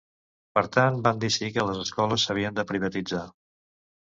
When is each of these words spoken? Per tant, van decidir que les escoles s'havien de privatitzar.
Per 0.57 0.61
tant, 0.77 0.97
van 1.07 1.21
decidir 1.23 1.49
que 1.57 1.67
les 1.67 1.83
escoles 1.83 2.25
s'havien 2.29 2.59
de 2.61 2.67
privatitzar. 2.73 3.23